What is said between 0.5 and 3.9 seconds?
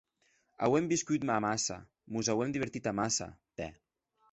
Auem viscut amassa, mos auem divertit amassa, tè.